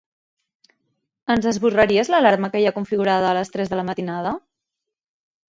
[1.33, 4.35] Ens esborraries l'alarma que hi ha configurada a les tres de la matinada?